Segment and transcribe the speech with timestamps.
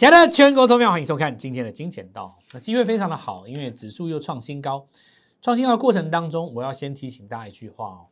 [0.00, 2.34] 亲爱的全国投票，欢迎收看今天的金钱道。
[2.54, 4.88] 那机会非常的好，因为指数又创新高。
[5.42, 8.06] 创新高的过程当中，我要先提醒大家一句话哦。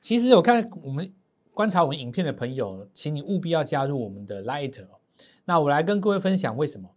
[0.00, 1.12] 其实有看我们
[1.52, 4.96] 观察我们影片的朋友，请你务必要加入我们的 Light 哦。
[5.44, 6.88] 那我来跟各位分享为什么。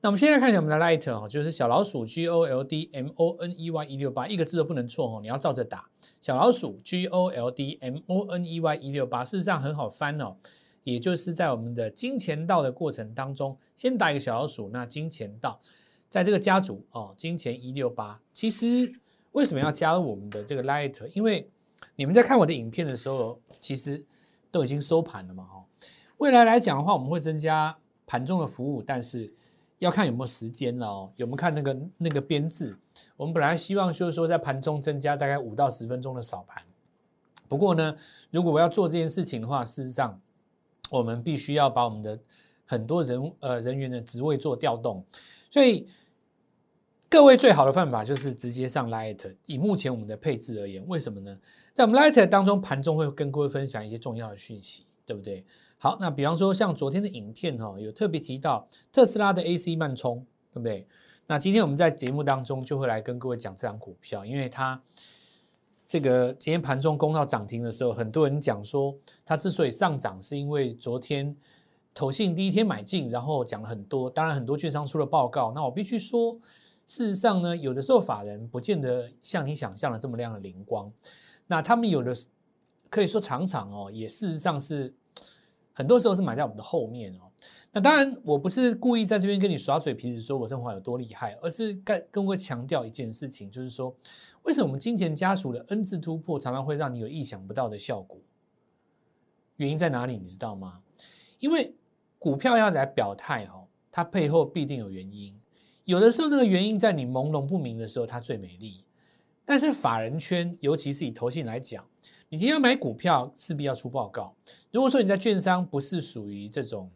[0.00, 5.86] 那我们现在看一下我们的 Light 哦，就是小老鼠 G O L D M O N E Y 一六八，一个字都不能错哦，你要照着打。
[6.20, 10.36] 小老鼠 G O L D M O N E Y 一六八，事实上很好翻哦。
[10.86, 15.60] 也就是在我们的金钱道的过程当中，先打一个小老鼠，那金钱道
[16.08, 18.20] 在这个家族哦，金钱一六八。
[18.32, 18.94] 其实
[19.32, 20.94] 为什么要加入我们的这个 Light？
[21.12, 21.50] 因为
[21.96, 24.06] 你们在看我的影片的时候，其实
[24.52, 25.64] 都已经收盘了嘛，哈。
[26.18, 29.34] 未来来讲的话，我们会增加盘中的服务，但是
[29.80, 32.78] 要看有没有时间了哦，有没有看那个那个编制。
[33.16, 36.62] 我们本来希望就是说在盘中增加大概五到十分钟的扫盘，
[37.48, 37.96] 不过呢，
[38.30, 40.20] 如果我要做这件事情的话，事实上。
[40.90, 42.18] 我们必须要把我们的
[42.64, 45.04] 很多人呃人员的职位做调动，
[45.50, 45.88] 所以
[47.08, 49.36] 各位最好的办法就是直接上 Light。
[49.46, 51.38] 以目前我们的配置而言，为什么呢？
[51.74, 55.44] 在我们 Light 当中，盘中会跟各位分享一些重要的讯息，对不对？
[55.78, 60.86] 好，那比方说像昨天的影片哈，有特别提到特斯拉的 AC 慢充，对不对？
[61.26, 64.80] 那今天我们在节目当中就会来跟各位讲这张股票，因为它。
[65.88, 71.34] 这个今天盘中攻到涨停的时候，很多人讲说，它之所以上涨，是因为昨天
[71.94, 74.10] 投信第一天买进，然后讲了很多。
[74.10, 75.52] 当然，很多券商出了报告。
[75.54, 76.36] 那我必须说，
[76.86, 80.92] 事实上呢，有的时候法人不见得像你想象的这么亮的灵光。
[81.46, 82.12] 那他们有的
[82.90, 84.92] 可以说常常哦，也事实上是
[85.72, 87.25] 很多时候是买在我们的后面哦。
[87.76, 93.94] 那当然，我不是故意在这边跟你耍嘴皮子，说我这话有多厉害，而是跟跟我强调一件事情，就是说，
[94.44, 98.18] 为什么我们金钱家属的 N 字突破常常会让你有意想不到的效果？
[99.56, 100.16] 原因在哪里？
[100.16, 100.80] 你知道吗？
[101.38, 101.74] 因为
[102.18, 103.62] 股票要来表态哈，
[103.92, 105.38] 它背后必定有原因。
[105.84, 108.86] 有的时候那个原因在你朦胧不明的时候，它最美丽。
[109.44, 111.84] 但是法人圈，尤其是以投信来讲，
[112.30, 114.34] 你今天要买股票，势必要出报告。
[114.70, 116.90] 如果说你在券商不是属于这种。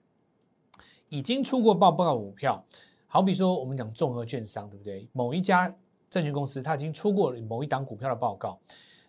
[1.10, 2.65] 已经出过报告股票，
[3.06, 5.06] 好比说我们讲综合券商，对不对？
[5.12, 5.72] 某一家
[6.09, 8.59] 证券公司，它已经出过某一档股票的报告，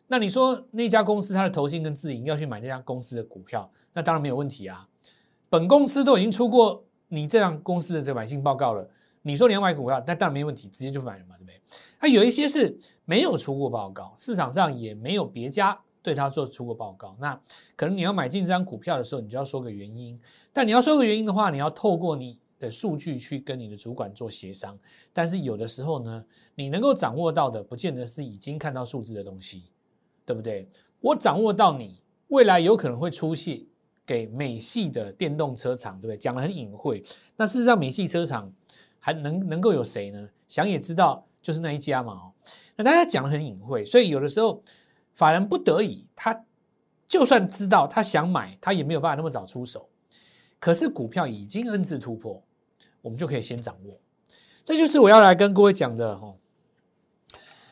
[0.08, 4.88] 那你说那家公司它的投信跟自营要去买那家公司的股票，那当然没有问题啊。
[5.50, 8.90] 本公司都已经出过你这样公司的这个买进报告了，
[9.22, 11.62] 你说你要买股票，那当然没问题，直接就买了嘛，对不对？
[12.00, 12.76] 它有一些是
[13.06, 15.80] 没有出过报告，市场上也没有别家。
[16.04, 17.40] 对他做出过报告，那
[17.76, 20.20] 可能你要买进这张股票的时候，你就要说个原因。
[20.52, 24.78] 但你要说个原因的话，你要透过你的数据去跟你的主管做协商。
[25.14, 26.26] 但是有的时候呢，
[26.56, 29.66] 你能够掌握到的，不见得是已经看到数字的东西，
[30.26, 30.68] 对不对？
[31.00, 33.64] 我掌握到你未来有可能会出现
[34.04, 36.18] 给美系的电动车厂，对不对？
[36.18, 37.04] 讲的很隐晦。
[37.38, 38.52] 那事实上，美系车厂
[38.98, 40.28] 还能能够有谁呢？
[40.48, 42.14] 想也知道，就是那一家嘛。
[42.14, 42.34] 哦，
[42.76, 44.64] 那大家讲的很隐晦，所以有的时候。
[45.22, 46.44] 法人不得已，他
[47.08, 49.88] 就算知道他想买，他也没有办法那么早出手。
[50.60, 52.42] 可是股票已经 N 字突破，
[53.04, 54.00] 我们就可以先掌握。
[54.64, 56.34] 这就是我要来跟各位讲的哈。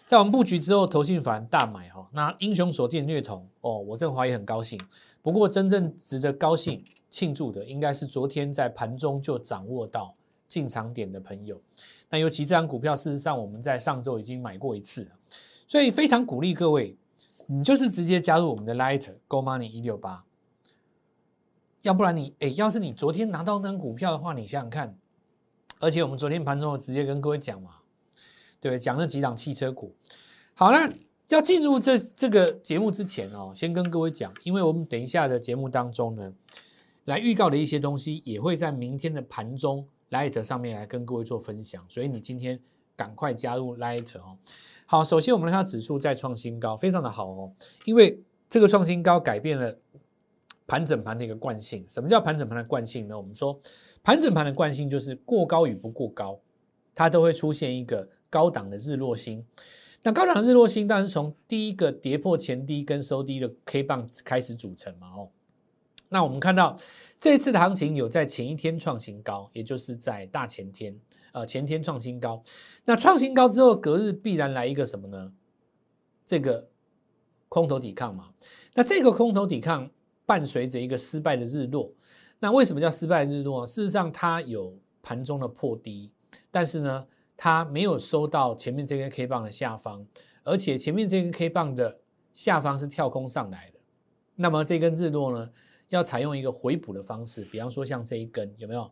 [0.05, 3.79] 在我们布局之后，投信法人大买哈，那英雄所见略同哦。
[3.79, 4.79] 我郑华也很高兴。
[5.23, 10.13] 不过真正值得高兴庆祝的，应该是昨天在盘中就掌握到
[10.47, 11.59] 进场点的朋友。
[12.11, 15.09] 那尤其这张股票，事实上我们在上周已经买过一次，
[15.67, 16.95] 所以非常鼓励各位。
[17.51, 20.23] 你就是直接加入我们的 Lighter Go Money 一六八，
[21.81, 24.95] 要不然你哎，要是你昨天拿到那张股票的话，你想想看，
[25.79, 27.71] 而且我们昨天盘中直接跟各位讲嘛，
[28.61, 28.77] 对不对？
[28.77, 29.95] 讲了几档汽车股。
[30.53, 30.93] 好，那
[31.29, 36.31] 要进入这这个节目之前哦，先跟各位讲，因为我们等一下的节目当中呢，
[37.05, 42.59] 来预告的一些东西，也会在明天的盘中 Light 上面来跟各位做分享，所以你今天
[42.95, 44.37] 赶快加入 Light 哦。
[44.91, 47.53] 好，首先我们看指数再创新高，非常的好哦。
[47.85, 48.19] 因为
[48.49, 49.77] 这个创新高改变了
[50.65, 51.85] 盘整盘的一个惯性。
[51.87, 53.15] 什么叫盘整盘的惯性呢？
[53.15, 53.61] 我们说
[54.01, 56.39] 盘整盘的惯性就是过高与不过高，
[56.95, 59.45] 它都会出现一个高档的日落星。
[60.01, 65.07] 那高档日落星当然是从第一个跌破前低跟收低的 K 棒开始组成嘛。
[65.15, 65.29] 哦，
[66.09, 66.75] 那我们看到
[67.19, 70.99] 这次的行情有在前一天创新高，也就是在大前天。
[71.31, 72.41] 呃，前天创新高，
[72.85, 75.31] 那创新高之后，隔日必然来一个什么呢？
[76.25, 76.69] 这个
[77.47, 78.29] 空头抵抗嘛。
[78.73, 79.89] 那这个空头抵抗
[80.25, 81.91] 伴随着一个失败的日落。
[82.39, 83.65] 那为什么叫失败日落？
[83.65, 86.11] 事实上，它有盘中的破低，
[86.51, 90.05] 但是呢，它没有收到前面这根 K 棒的下方，
[90.43, 91.99] 而且前面这根 K 棒的
[92.33, 93.79] 下方是跳空上来的。
[94.35, 95.49] 那么这根日落呢，
[95.89, 98.89] 要采用一个回补的方式，比方说像这一根，有没有？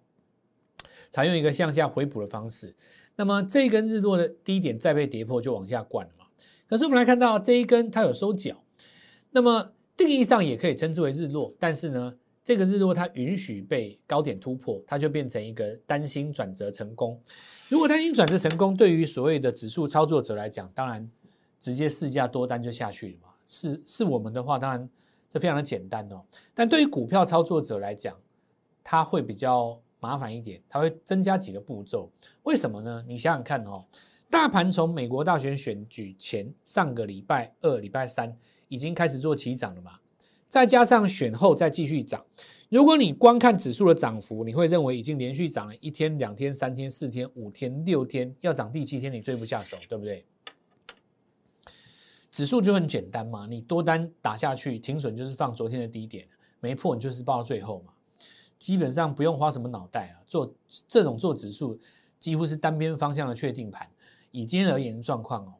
[1.09, 2.75] 采用一个向下回补的方式。
[3.15, 6.25] 那么这一根日落的低点再被跌破，就往下灌了嘛。
[6.69, 8.55] 可是我们来看到这一根它有收脚，
[9.31, 17.19] 那么定义上也可以称之为日落，但是呢，这个日落它允许被高点突破，它就变成一个单星转折成功。
[17.69, 21.09] 如果单星转折成功，对于所谓的指数操作者来讲，当然
[21.59, 23.29] 直接试价多单就下去了嘛。
[23.47, 24.87] 是是我们的话，当然
[25.27, 26.21] 这非常的简单哦。
[26.53, 28.15] 但对于股票操作者来讲，
[28.83, 32.09] 它会比较麻烦一点，它会增加几个步骤。
[32.43, 33.03] 为什么呢？
[33.07, 33.83] 你想想看哦，
[34.29, 38.35] 大盘从美国大选选举前上个礼拜二、礼拜三
[38.67, 39.99] 已经开始做起涨了嘛，
[40.47, 42.25] 再加上选后再继续涨。
[42.69, 50.25] 如果你光看指数的涨幅，你会认为已经连续涨了一天、两天、三天、四天、五天、六天，要涨第七天你追不下手，对不对？
[52.29, 56.27] 指数就很简单嘛，你多单打下去，停损就是放昨天的低点，
[56.59, 57.93] 没破你就是报到最后嘛，
[58.57, 60.53] 基本上不用花什么脑袋啊，做
[60.87, 61.79] 这种做指数
[62.19, 63.87] 几乎是单边方向的确定盘。
[64.31, 65.53] 以今天而言状况哦，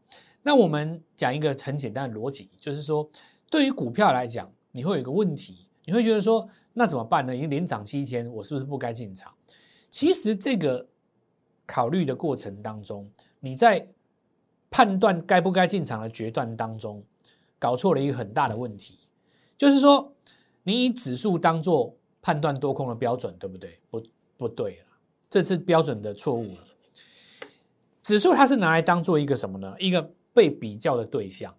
[0.43, 3.09] 那我们讲一个很简单的逻辑，就是说
[3.49, 7.35] 对于股票来讲，你会有一个问题，你会觉得说那怎么办呢？
[7.35, 9.33] 已经连涨七天，我是不是不该进场？
[9.89, 10.85] 其实这个
[11.65, 13.09] 考虑的过程当中，
[13.39, 13.87] 你在。
[14.69, 17.01] 判断该不该进场的决断当中，
[17.57, 18.99] 搞错了一个很大的问题，
[19.57, 20.13] 就是说
[20.61, 21.95] 你以指数当做
[22.27, 23.79] 判断多空的标准，对不对？
[23.89, 24.03] 不，
[24.35, 24.85] 不对了，
[25.29, 26.63] 这是标准的错误了。
[28.03, 29.73] 指数它是拿来当做一个什么呢？
[29.79, 30.01] 一个
[30.33, 31.55] 被比较的对象，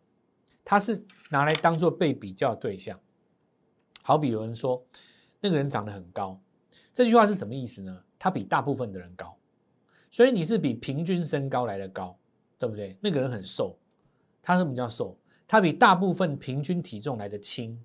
[0.62, 3.00] 它是拿来当做被比较的对象。
[4.02, 4.84] 好比有人说
[5.40, 6.38] 那个人长得很高，
[6.92, 8.04] 这句话是什么意思呢？
[8.18, 9.34] 他比大部分的人高，
[10.10, 12.14] 所以你是比平均身高来的高。
[12.60, 12.98] 对不对？
[13.00, 13.78] 那个人很瘦，
[14.42, 15.16] 他什么叫瘦？
[15.46, 17.80] 他比大部分平均体重来的轻，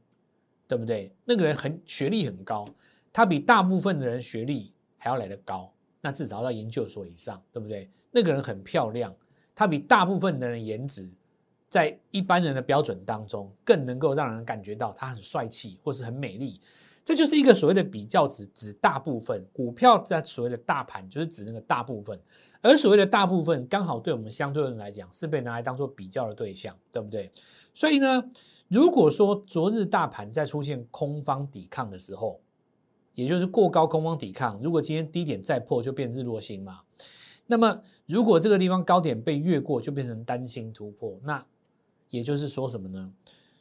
[0.74, 1.14] 对不对？
[1.24, 2.68] 那个人很学历很高，
[3.12, 5.72] 他比大部分的人学历还要来得高，
[6.02, 7.88] 那至少要研究所以上，对不对？
[8.10, 9.16] 那个人很漂亮，
[9.54, 11.08] 他比大部分的人颜值
[11.70, 16.60] 在一般人的标准当中更能够让人感觉到他很帅气或是很美丽。
[17.06, 22.20] 这就是一个所谓的比较值，指大部分股票在所谓的大盘，就是指那个大部分，
[22.62, 27.31] 而所谓的大部分刚好对我们相对人来讲是被拿来当做比较的对象，对不对？
[27.75, 28.24] 所以呢，
[28.74, 32.42] 如果说昨日大盘在出现空方抵抗的时候，
[33.14, 36.80] 也就是过高空方抵抗，如果今天低点再破，就变日落星嘛。
[37.46, 41.46] 那么如果这个地方高点被越过，就变成单星突破，那
[42.10, 43.14] 也就是说什么呢？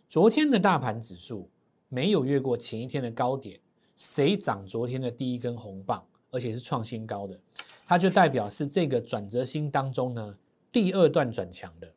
[0.08, 1.46] 昨天的大盘指数。
[1.94, 3.60] 没有越过前一天的高点，
[3.98, 7.38] 谁涨昨天的第一根红棒，而且是创新高的，
[7.86, 10.34] 它就代表是这个转折星当中呢
[10.72, 11.92] 第二段转强的。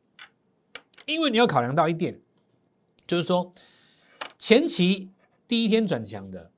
[1.05, 2.19] 因为你要考量到一点，
[3.05, 3.53] 就是说
[4.37, 5.11] 前期
[5.47, 6.51] 第一天转强的，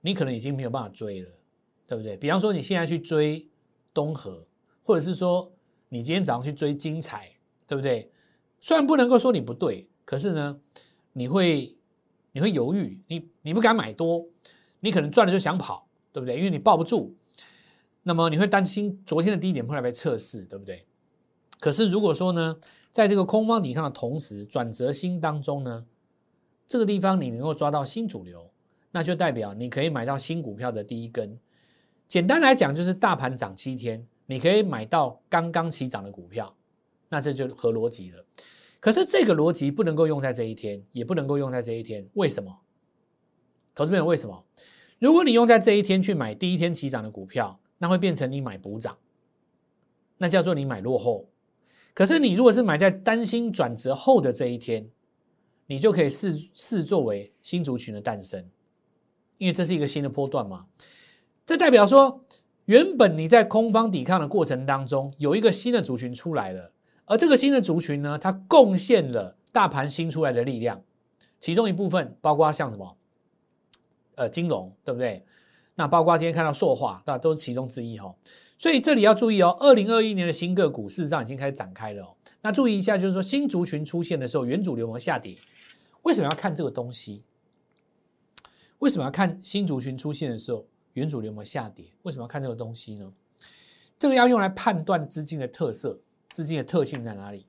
[0.00, 1.30] 你可能已经没有办法追了，
[1.86, 2.16] 对不对？
[2.16, 3.48] 比方说你现在去追
[3.92, 4.46] 东河，
[4.82, 5.52] 或者是说
[5.88, 7.30] 你今天早上去追精彩，
[7.66, 8.10] 对不对？
[8.60, 10.60] 虽然不能够说你不对，可是呢，
[11.12, 11.76] 你会。
[12.34, 14.26] 你会犹豫，你你不敢买多，
[14.80, 16.34] 你可能赚了就想跑，对不对？
[16.34, 17.14] 因为你抱不住，
[18.04, 20.86] 那么你会担心昨天的低点会来被测试，对不对？
[21.62, 22.58] 可是如果说呢，
[22.90, 25.86] 在这个空方抵抗的同时，转折星当中呢，
[26.66, 28.50] 这个地方你能够抓到新主流，
[28.90, 31.38] 那就代表你可以买到新股票的第一根。
[32.08, 36.52] 简单来讲，就是大盘涨七天，你可以买到刚刚起涨的股票，
[37.08, 38.26] 那这就合逻辑了。
[38.80, 42.04] 可是这个逻辑不能够用在这一天，也不能够用在这一天。
[42.14, 42.58] 为什么？
[43.72, 44.44] 投资朋友，为什么？
[44.98, 48.98] 如果你用在这一天去买第一天起涨的股票，那会变成你买补涨，
[50.18, 51.28] 那叫做你买落后。
[51.94, 54.88] 可是你如果是买在担心转折后的这一天，
[55.66, 58.44] 你就可以视视作为新族群的诞生，
[59.38, 60.66] 因为这是一个新的波段嘛。
[61.44, 62.24] 这代表说，
[62.64, 66.72] 原本你在空方抵抗的过程当中，有一个新的族群出来了。
[67.04, 70.82] 而这个新的族群呢，它贡献了大盘新出来的力量，
[71.40, 72.96] 其中一部分包括像什么，
[74.14, 75.24] 呃，金融，对不对？
[75.74, 78.14] 那包括今天看到塑化，那都是其中之一哈。
[78.62, 82.14] 所以这里要注意哦，二零二一年的新个股事实上已经开始展开了哦。
[82.42, 85.36] 那注意一下，就是说新族群出现的时候，原主流有下跌？
[86.02, 87.24] 为什么要看这个东西？
[88.78, 91.86] 为什么要看新族群出现的时候，原主流有没有下跌？
[92.02, 93.12] 为什么要看这个东西呢？
[93.98, 95.98] 这个要用来判断资金的特色。
[96.30, 97.44] 资金的特性在哪里？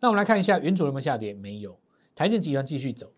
[0.00, 1.34] 那我们来看一下，原主有没有下跌？
[1.34, 1.78] 没有，
[2.14, 3.12] 台电集团继续走，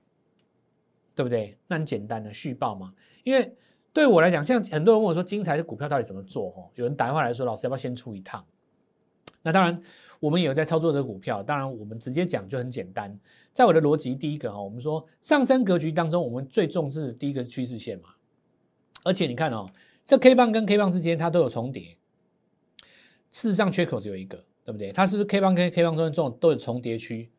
[1.15, 1.57] 对不对？
[1.69, 2.93] 那很简单的续报嘛。
[3.23, 3.57] 因为
[3.97, 6.49] 对我来讲，像很多人问我说，精彩的股票到底怎么做？
[6.49, 8.45] 哦，有人打电话来说，老师要不要先出一趟？
[9.41, 9.81] 那当然，
[10.21, 11.43] 我们也有在操作这个股票。
[11.43, 13.19] 当然，我们直接讲就很简单。
[13.55, 18.11] 在我的逻辑，第一个哈，我们说上升格局当中，我们最重视第一个是趋势线嘛。
[19.03, 19.67] 而且你看哦，
[20.05, 21.97] 这 K 棒跟 K 棒之间它都有重叠，
[23.33, 24.93] 事实上缺口只有一个，对不对？
[24.93, 27.31] 它是不是 K 棒跟 K 棒中间这种都有重叠区？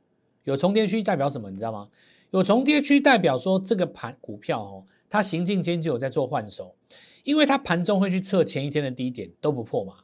[0.43, 1.51] 有重叠区代表什么？
[1.51, 1.87] 你知道吗？
[2.31, 6.75] 有重叠区代表说这个盘股票哦，它行进间就有在做换手，
[7.23, 9.95] 因为它盘中会去测前一天的低点都不破嘛，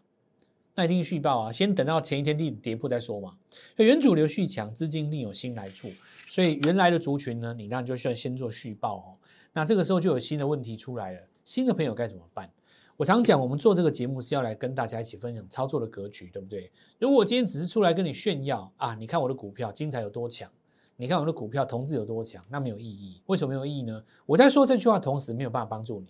[0.75, 3.37] 那一定续报啊，先等到前一天低跌破再说嘛。
[3.77, 5.91] 原主流续强，资金另有新来处，
[6.27, 9.07] 所以原来的族群呢，你当然就需要先做续报哦。
[9.53, 12.49] 那这个时候就有新的问题出来了，新的朋友该怎么办？
[12.95, 16.71] 我常讲，我们做这个节目是要来跟大家一起分享操作的格局，对不对？
[16.99, 20.49] 如果今天只是出来跟你炫耀啊，你看我的股票精彩有多强，
[20.95, 23.21] 你看我的股票同质有多强，那没有意义。
[23.25, 24.03] 为什么没有意义呢？
[24.25, 26.07] 我在说这句话同时没有办法帮助你，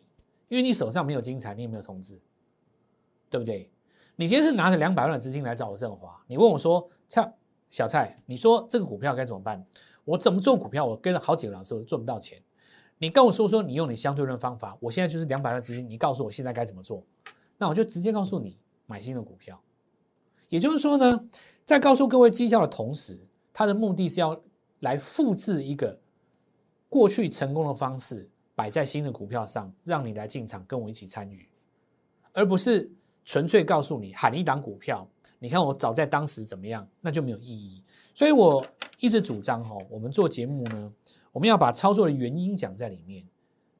[0.49, 2.19] 因为你手上没有精彩，你也没有同质，
[3.29, 3.69] 对不对？
[4.15, 7.33] 你今天是拿着两百万的资金来找我振华，你问我说蔡
[7.69, 9.65] 小蔡，你说这个股票该怎么办？
[10.05, 10.85] 我怎么做股票？
[10.85, 12.39] 我跟了好几个老师，我都赚不到钱。
[12.99, 17.03] 你跟我说说，你用你相对论方法，我现在就是两百万资金，你告诉我现在该怎么做，
[17.57, 19.59] 那我就直接告诉你买新的股票。
[20.49, 21.27] 也就是说呢，
[21.65, 23.17] 在告诉各位绩效的同时，
[23.51, 24.39] 它的目的是要
[24.83, 25.97] 来复制一个
[26.89, 31.47] 过去成功的方式，摆在新的股票上，让你来进场跟我一起参与，
[32.33, 32.91] 而不是
[33.23, 35.07] 纯粹告诉你喊一档股票，
[35.39, 37.81] 你看我早在当时怎么样，那就没有意义。
[38.13, 38.65] 所以我
[38.99, 40.93] 一直主张哈，我们做节目呢。
[41.31, 43.25] 我们要把操作的原因讲在里面，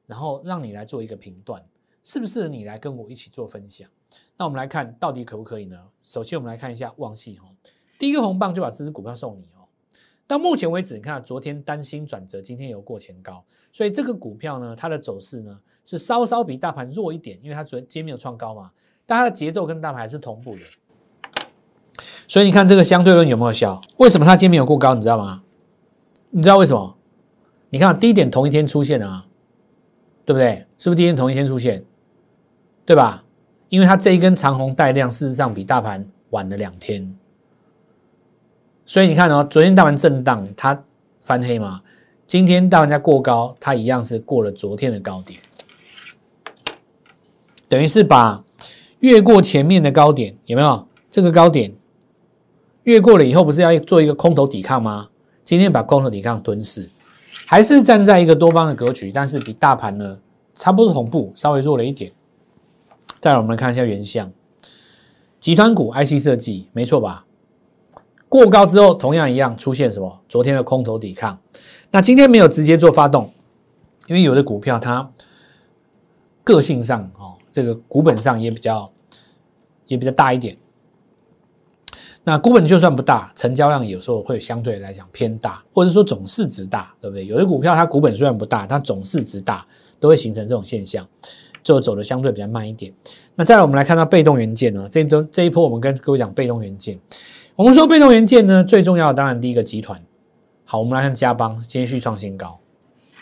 [0.06, 1.64] 然后让你来做一个评断，
[2.02, 3.88] 是不是你来跟我一起做分享？
[4.36, 5.78] 那我们来看到底可不可以呢？
[6.02, 7.46] 首先，我们来看一下旺系哈，
[7.96, 9.53] 第一个红棒就把这支股票送你。
[10.26, 18.70] 到目前为止，你看昨天担心转折，今天有过前高，所以这个股票呢，它的走势呢是稍稍比大盘弱一点，因为它昨天没有创高嘛，
[19.04, 20.62] 但它的节奏跟大盘还是同步的。
[22.26, 23.80] 所以你看这个相对论有没有效？
[23.98, 24.94] 为什么它今天没有过高？
[24.94, 25.42] 你知道吗？
[26.30, 26.96] 你知道为什么？
[27.68, 29.26] 你看低点同一天出现啊，
[30.24, 30.66] 对不对？
[30.78, 31.84] 是不是低点同一天出现？
[32.86, 33.22] 对吧？
[33.68, 37.14] 因为它这一根长红带量，事实上比大盘晚了两天，
[38.86, 40.84] 所以你看哦，昨天大盘震荡，它
[41.20, 41.82] 翻黑嘛。
[42.26, 45.40] 今天大盘在过高，它一样是过了昨天的高点，
[47.68, 48.42] 等于是把
[49.00, 50.86] 越过前面的高点，有没有？
[51.10, 51.72] 这个高点
[52.82, 55.08] 越过了以后，不是要做一个空头抵抗吗？
[55.44, 56.88] 今天把空头抵抗吞噬。
[57.46, 60.18] 还是站在一个多方的格局，但是比大盘呢
[60.54, 62.10] 差不多同步，稍微弱了一点。
[63.20, 64.32] 再来，我们来看一下原像，
[65.38, 67.23] 集团股 IC 设计，没错吧？
[68.34, 70.20] 过高之后，同样一样出现什么？
[70.28, 71.38] 昨天的空头抵抗。
[71.92, 73.32] 那今天没有直接做发动，
[74.08, 75.08] 因为有的股票它
[76.42, 78.90] 个性上哦，这个股本上也比较
[79.86, 80.56] 也比较大一点。
[82.24, 87.24] 那股本就算不大，成交量有时候会相对来讲偏大，或者说总市值大，对不对？
[87.24, 89.64] 有的股票它股本虽然不大，它总市值大，
[90.00, 91.06] 都会形成这种现象，
[91.62, 92.92] 就走的相对比较慢一点。
[93.36, 96.98] 那再来，我们来看到被动元件呢，这都这一波我们跟各位讲被动元件，
[97.56, 100.02] 我们说被动元件呢，最重要的当然第一个集团。
[100.64, 102.58] 好，我们来看嘉邦，今天续创新高，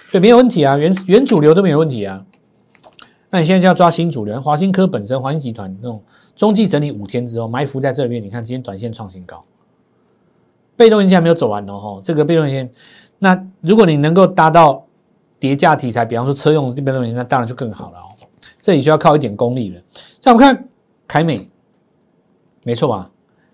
[0.08, 2.24] 所以没有问题啊，原原主流都没有问题啊。
[3.28, 6.02] 那你现在就要抓新主流，华新科本身，华新集团那种。
[6.34, 9.44] 中继整理五天之后埋伏在这里面，你看今天短线创新高，
[10.76, 12.72] 被动元件还没有走完哦，吼，这个被动元件，
[13.18, 14.86] 那如果你能够达到
[15.38, 18.08] 叠价题材，比方说车用的被动元件，那当然就更好了哦。
[18.62, 19.82] 这里就要靠一点功力了。
[20.22, 20.68] 像我们看
[21.06, 21.46] 凯美，
[22.62, 23.10] 没错吧？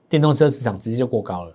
[0.09, 1.53] 电动车市场直接就过高了，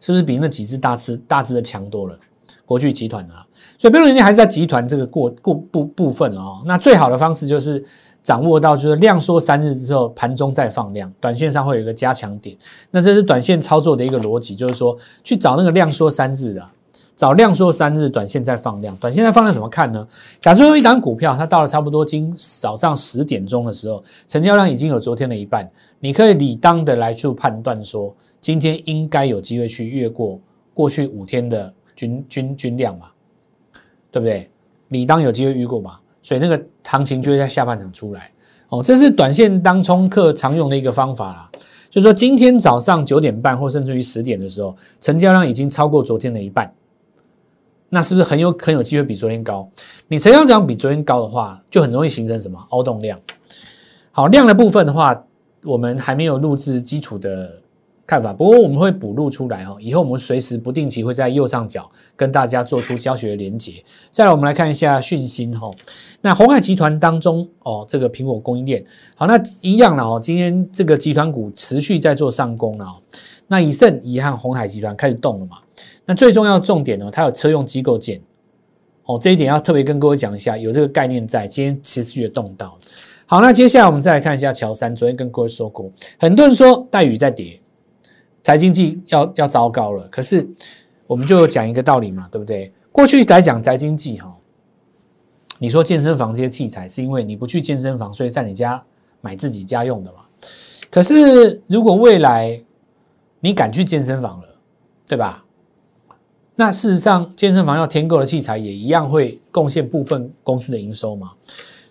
[0.00, 2.18] 是不是比那几只大吃大只的强多了？
[2.64, 3.46] 国巨集团啊，
[3.78, 6.62] 所以被动元件还是在集团这个过过部部分哦。
[6.64, 7.84] 那最好的方式就是。
[8.22, 12.56] 掌握到就是量缩三日之后，盘中再放量，短线上会有一个加强点。
[12.90, 16.68] 那这是短线操作的一个逻辑，就是说去找那个量缩三日的，
[17.16, 18.94] 找量缩三日，短线再放量。
[18.98, 20.06] 短线再放量怎么看呢？
[20.38, 25.68] 假设用一档股票，它到了差不多今早上十点钟的时候，成交量已经有昨天的一半，
[25.98, 30.38] 你可以理当的来去判断说，今天应该有机会去越过
[30.74, 33.06] 过去五天的均均均量嘛，
[34.12, 34.50] 对不对？
[34.88, 35.98] 理当有机会越过嘛。
[36.22, 38.30] 所以那个行情就会在下半场出来
[38.68, 41.50] 哦，这是短线当冲客常用的一个方法啦。
[41.88, 46.70] 就是说今天早上九点半或甚至于十点的时候，成交量已经超过昨天的一半，
[47.88, 49.68] 那是不是很有很有机会比昨天高？
[50.08, 53.18] 你成交量比昨天高的话，就很容易形成什么凹动量？
[54.12, 55.24] 好，量的部分的话，
[55.64, 57.60] 我们还没有录制基础的。
[58.08, 63.84] 看法，不过我们会补录出来哈，以后我们随时不定期会在右上角跟大家做出教学的连结。
[64.12, 65.68] 再来，我们来看一下讯息哈，
[66.20, 72.94] 那红海集团当中哦，这个苹果供应链，好，那一样了哦，今天这个集团股持续在做上攻了哦，
[73.48, 75.56] 那以盛、以和红海集团开始动了嘛？
[76.06, 78.20] 那最重要的重点呢，它有车用机构件，
[79.04, 82.78] 哦，这一点要特别跟各位讲一下，有这个概念在，今天持续的动到。
[83.26, 84.94] 好，那接下来我们再来看一下乔三。
[84.94, 87.60] 昨天跟各位说过，很多人说待遇在跌，
[88.44, 90.06] 财经济要要糟糕了。
[90.06, 90.48] 可是
[91.08, 92.72] 我们就讲一个道理嘛，对不对？
[92.92, 94.32] 过去来讲宅经济哈，
[95.58, 98.80] 你说健身房这些器材是因为你不去健身房，所以在你家
[99.20, 100.18] 买自己家用的嘛。
[100.88, 102.62] 可是如果未来
[103.40, 104.48] 你敢去健身房了，
[105.08, 105.44] 对吧？
[106.58, 111.32] 那事实上健身房要添购的器材也一样会贡献部分公司的营收嘛。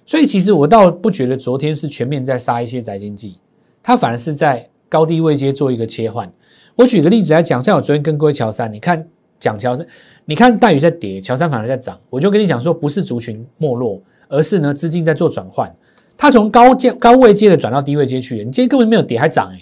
[0.06, 3.40] 所以其实我倒不觉得昨天是全面在杀一些宅经济，
[3.82, 6.32] 它反而是在高低位阶做一个切换。
[6.76, 9.08] 我举个例子来讲，像我昨天跟各位乔山，你看
[9.40, 9.86] 讲乔山，
[10.26, 12.00] 你看大宇在跌，乔山反而在涨。
[12.10, 15.74] 我就跟你讲说，不是族群没落，而是呢资金在做转换，
[16.18, 18.44] 它从高阶高位阶的转到低位阶去。
[18.44, 19.62] 你今天根本没有跌，还涨哎，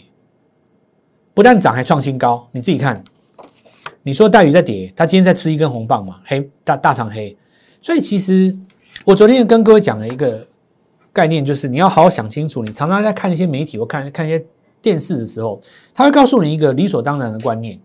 [1.34, 2.48] 不但涨还创新高。
[2.52, 3.04] 你自己看，
[4.04, 7.36] 你说大鱼在跌，它今天在吃一根红棒嘛，黑大大长黑。
[7.82, 8.56] 所以其实。
[9.06, 10.48] 我昨天跟各位讲了一个
[11.12, 12.64] 概念，就是你要好好想清楚。
[12.64, 14.42] 你常常在看一些媒体或看看一些
[14.82, 15.60] 电视的时候，
[15.94, 17.78] 他会告诉你一个理所当然的观念，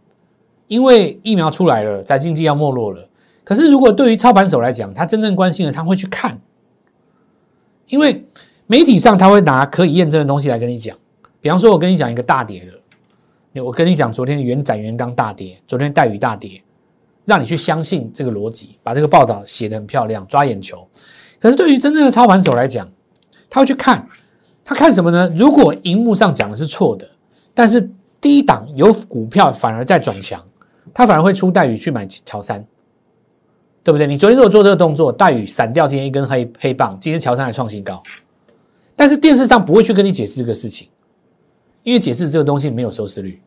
[0.69, 3.09] 因为疫苗出来了，在经济要没落了。
[3.43, 6.39] 可是如果对于操盘手来讲，他真正关心的，他会去看，
[7.89, 8.25] 因为
[8.69, 10.97] 媒体上他会拿可以验证的东西来跟你讲。
[11.41, 12.78] 比方说，我跟你讲一个大跌的，
[13.55, 16.63] 我跟你讲昨天元展元刚大跌，昨天带雨大跌。
[17.25, 20.89] 让你去相信这个逻辑，把这个报道写得很漂亮，抓眼球。
[21.39, 22.91] 可是对于真正的操盘手来讲，
[23.51, 24.09] 他会去看，
[24.65, 25.31] 他看什么呢？
[25.37, 27.07] 如果荧幕上讲的是错的，
[27.53, 27.87] 但是
[28.19, 30.43] 低档有股票反而在转强，
[30.95, 32.65] 他反而会出待遇去买乔三，
[33.85, 34.07] 对不对？
[34.07, 38.03] 你昨天如果做这个动作，待遇闪掉今天一根黑黑棒，今天乔三还创新高，
[38.97, 40.89] 但是电视上不会去跟你解释这个事情，
[41.89, 43.41] 因为解释这个东西没有收视率。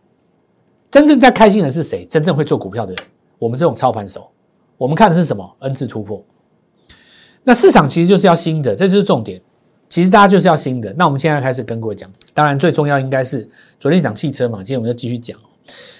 [0.89, 2.03] 真正在开心的是谁？
[2.05, 3.03] 真正会做股票的人。
[3.37, 4.27] 我们这种操盘手，
[4.79, 6.23] 我们看的是什么？N 次突破。
[7.43, 9.39] 那市场其实就是要新的，这就是重点。
[9.89, 10.91] 其实大家就是要新的。
[10.97, 13.47] 那我们现在开始跟各位讲，当然最重要应该是
[13.79, 15.37] 昨天讲汽车嘛，今天我们就继续讲。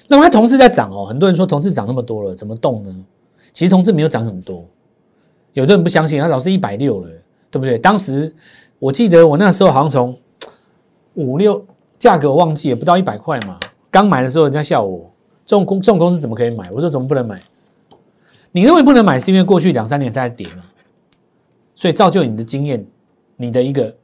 [0.07, 3.05] 那么它同时在涨哦，很多人说同事涨那么多了，怎么动呢？
[3.53, 4.65] 其实同事没有涨很多。
[5.53, 7.09] 有的人不相信，他老是一百六了，
[7.51, 7.77] 对不对？
[7.77, 8.33] 当时
[8.79, 10.17] 我记得我那时候好像从
[11.13, 11.63] 五六
[12.01, 13.59] 价格我忘记，也不到一百块嘛。
[13.91, 15.07] 刚买的时候人家笑我。
[15.45, 16.71] 这种公这种公司怎么可以买？
[16.71, 17.39] 我说怎么不能买？
[18.51, 20.63] 你认为不能买，是因为过去两三年它在跌嘛？
[21.75, 22.83] 所以造就你的经验，
[23.35, 23.95] 你的一个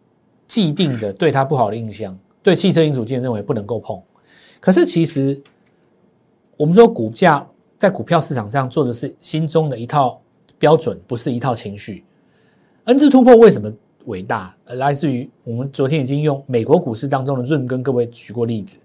[0.46, 4.00] 既定的对它不好的印象，对汽车零组件认为不能够碰。
[4.60, 5.42] 可是其实
[6.56, 7.48] 我们说股价
[7.80, 10.22] 在股票市场上做的是心中的一套
[10.60, 12.06] 标准，不是一套情绪。
[12.84, 13.74] N 字突破为什么
[14.08, 14.54] 伟大？
[14.66, 18.78] 来自于我们昨天已经用美国股市当中的润跟各位举过例子。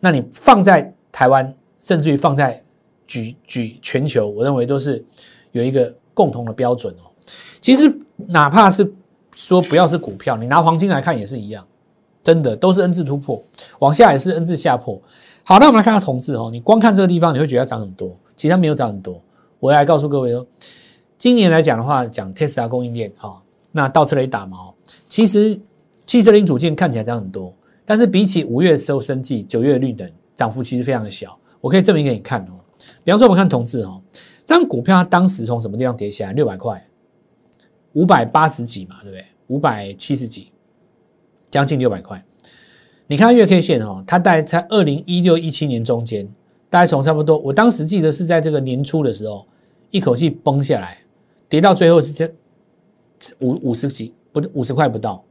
[0.00, 1.54] 那你放在台湾？
[1.80, 2.62] 甚至于放在
[3.06, 5.04] 举举全球，我认为都是
[5.52, 7.12] 有一个共同的标准哦。
[7.60, 8.90] 其实哪怕是
[9.34, 11.66] 说不要是股票，你拿黄金来看也是一样，
[12.22, 13.42] 真的都是 N 字突破，
[13.80, 14.98] 往下也是 N 字下破。
[15.42, 19.20] 好，那我们来看看同志哦，你光看这个地方，你会觉得涨很多，其实它没有涨很多。
[19.60, 20.46] 我来告诉各位哦，
[21.18, 23.42] 今年来讲的话，讲 Tesla 供应链哈，
[23.76, 24.72] 那倒车雷打毛，
[25.08, 25.60] 其实
[26.06, 27.52] 汽车零组件看起来涨很多，
[27.84, 31.36] 但是比起五月时候升绩，九月绿灯涨幅其实非常的小。
[31.60, 32.54] 我可以证明给你看哦，
[33.02, 34.00] 比方说我们看同志哦，
[34.46, 36.32] 这张股票它当时从什么地方跌下来？
[36.32, 36.86] 六百块，
[37.94, 39.24] 五百八十几嘛，对不对？
[39.48, 40.52] 五百七十几，
[41.50, 42.24] 将近六百块。
[43.08, 46.26] 你看月 K 线哦，它大概在二零一六一七年中间，
[46.70, 49.46] 大概从差不多，我当时记得是在这个年初的时候，
[49.90, 50.98] 一口气崩下来，
[51.48, 52.32] 跌到最后是这
[53.40, 55.24] 五五十几，不五十块不到，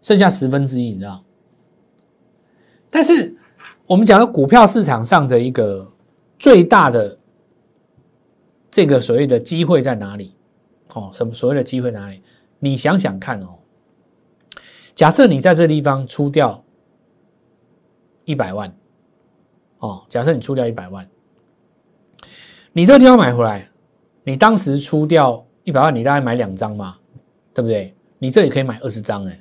[0.00, 1.24] 剩下十分之一，你知道？
[2.90, 3.36] 但是。
[3.84, 5.86] 我们讲的股票市场上的一个
[6.38, 7.18] 最大的
[8.70, 10.34] 这个所谓的机会在哪里？
[10.94, 12.22] 哦，什么所谓的机会哪里？
[12.58, 13.58] 你想想看哦。
[14.94, 16.64] 假设你在这地方出掉
[18.24, 18.74] 一百万，
[19.80, 21.06] 哦，假设你出掉一百万，
[22.72, 23.68] 你这个地方买回来，
[24.22, 26.96] 你当时出掉一百万，你大概买两张嘛，
[27.54, 27.94] 对不对？
[28.18, 29.40] 你这里可以买二十张哎，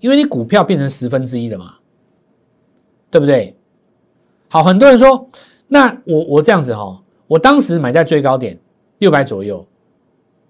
[0.00, 1.74] 因为你股票变成十分之一的嘛。
[3.10, 3.56] 对不对？
[4.48, 5.30] 好，很多人说，
[5.68, 8.58] 那我我这样子哈，我当时买在最高点
[8.98, 9.64] 六百左右，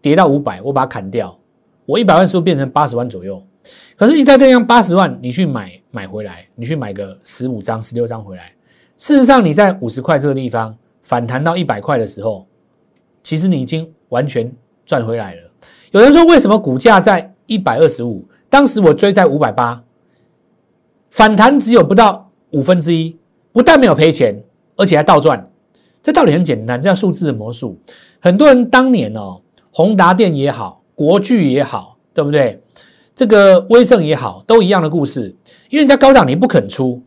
[0.00, 1.38] 跌到五百，我把它砍掉，
[1.84, 3.42] 我一百万是不是变成八十万左右？
[3.98, 8.50] 可是你在这样八十万，你去买买回来，你去买个十五张、十六张回来，
[8.96, 12.46] 事实上你在五十块这个地方反弹到一百块的时候，
[13.22, 14.50] 其实你已经完全
[14.87, 15.40] 赚回来了。
[15.92, 19.83] 有人说，为什么股价在一百二十五，当时我追在五百八，
[21.11, 22.31] 反弹只有不到。
[22.51, 23.18] 五分之一
[23.51, 24.40] 不但没有赔钱，
[24.77, 25.51] 而且还倒赚，
[26.01, 27.77] 这道理很简单，叫数字的魔术。
[28.20, 29.40] 很多人当年哦，
[29.73, 32.62] 宏达电也好，国巨也好，对不对？
[33.12, 35.35] 这个威盛也好，都一样的故事。
[35.68, 37.03] 因为人家高档你不肯出，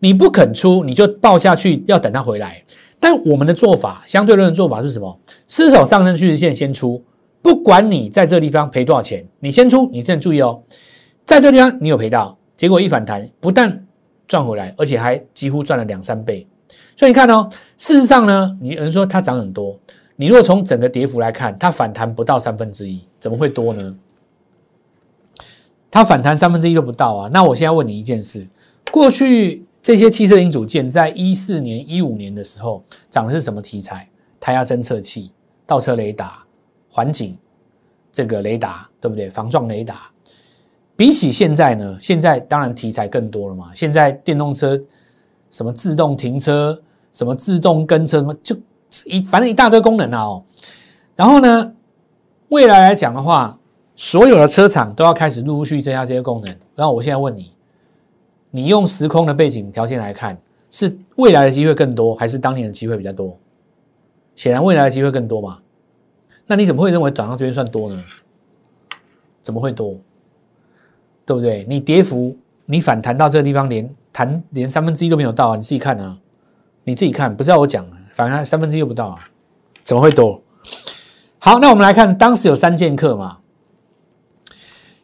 [0.00, 2.64] 你不肯出，你就报下去，要等它回来。
[3.04, 5.20] 但我们的做法，相对论的做法是什么？
[5.46, 7.04] 失守上升趋势线先出，
[7.42, 9.86] 不管你在这个地方赔多少钱，你先出。
[9.92, 10.62] 你先注意哦，
[11.22, 13.86] 在这地方你有赔到，结果一反弹，不但
[14.26, 16.46] 赚回来，而且还几乎赚了两三倍。
[16.96, 19.78] 所以你看哦，事实上呢，你有人说它涨很多，
[20.16, 23.94] 你如果从整个跌幅来看，它反弹不到三分之一，怎么会多呢？
[25.90, 27.30] 它反弹三分之一都不到啊！
[27.30, 28.48] 那我现在问你一件事：
[28.90, 34.08] 过去这些汽车零组件在一四年、一五年的时候涨的是什么题材？
[34.40, 35.30] 胎压侦测器、
[35.66, 36.42] 倒车雷达、
[36.88, 37.36] 环境
[38.10, 39.28] 这个雷达，对不对？
[39.28, 40.10] 防撞雷达。
[40.96, 41.98] 比起现在呢？
[42.00, 43.74] 现在当然题材更多了嘛。
[43.74, 44.82] 现在电动车
[45.50, 46.80] 什么自动停车、
[47.12, 48.56] 什么自动跟车，就
[49.04, 50.20] 一反正一大堆功能啊！
[50.22, 50.44] 哦，
[51.14, 51.72] 然后呢，
[52.48, 53.58] 未来来讲的话。
[53.96, 56.52] 所有的车厂都要开始陆陆续续增加这些功能。
[56.74, 57.53] 然后我现在问你，
[58.54, 60.40] 你用时空的背景条件来看，
[60.70, 63.36] 是未来的机会更多，还是当年的机会比较多？
[64.36, 65.58] 显然未来的机会更多嘛。
[66.46, 68.04] 那你怎么会认为转到这边算多呢？
[69.42, 69.98] 怎么会多？
[71.26, 71.66] 对不对？
[71.68, 72.36] 你跌幅，
[72.66, 75.56] 你反弹到这个地方，连弹连三分之一都没有到啊！
[75.56, 76.16] 你自己看啊，
[76.84, 79.28] 你自己看，不是要我讲，反弹三分之一又不到啊，
[79.82, 80.40] 怎么会多？
[81.40, 83.38] 好，那我们来看，当时有三剑客嘛。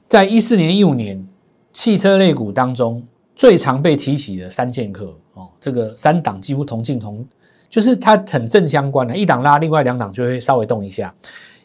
[0.07, 1.27] 在一四年、一五年，
[1.73, 3.05] 汽车类股当中
[3.41, 7.27] 最常被提起的三剑客哦，这个三档几乎同进同，
[7.71, 11.15] 就是它很正相关的，一档拉，另外两档就会稍微动一下，